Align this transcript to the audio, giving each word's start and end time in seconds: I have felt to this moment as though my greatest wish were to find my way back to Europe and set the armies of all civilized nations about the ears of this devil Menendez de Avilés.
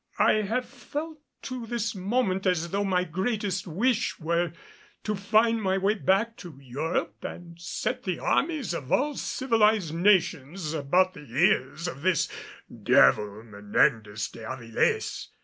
I 0.17 0.33
have 0.41 0.65
felt 0.65 1.19
to 1.43 1.67
this 1.67 1.93
moment 1.93 2.47
as 2.47 2.71
though 2.71 2.83
my 2.83 3.03
greatest 3.03 3.67
wish 3.67 4.19
were 4.19 4.51
to 5.03 5.13
find 5.15 5.61
my 5.61 5.77
way 5.77 5.93
back 5.93 6.37
to 6.37 6.57
Europe 6.59 7.23
and 7.23 7.61
set 7.61 8.01
the 8.01 8.17
armies 8.17 8.73
of 8.73 8.91
all 8.91 9.13
civilized 9.13 9.93
nations 9.93 10.73
about 10.73 11.13
the 11.13 11.27
ears 11.29 11.87
of 11.87 12.01
this 12.01 12.27
devil 12.81 13.43
Menendez 13.43 14.27
de 14.29 14.39
Avilés. 14.39 15.27